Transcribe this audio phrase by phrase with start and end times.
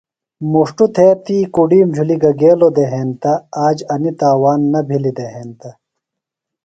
[0.51, 3.33] مُݜٹوۡ تھےۡ تی کۡڈِیم جُھلیۡ گہ گیلوۡ دےۡ ہینتہ
[3.65, 5.69] آج انیۡ تاوان نہ بِھلیۡ دےۡ ہینتہ۔